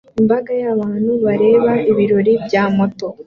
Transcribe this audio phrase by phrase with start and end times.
[0.21, 3.07] Imbaga y'abantu bareba ibirori bya moto